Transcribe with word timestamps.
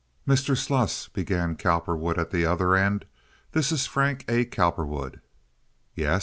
"Mr. 0.27 0.57
Sluss," 0.57 1.09
began 1.09 1.55
Cowperwood, 1.55 2.17
at 2.17 2.31
the 2.31 2.43
other 2.43 2.75
end, 2.75 3.05
"this 3.51 3.71
is 3.71 3.85
Frank 3.85 4.25
A. 4.27 4.45
Cowperwood." 4.45 5.21
"Yes. 5.93 6.19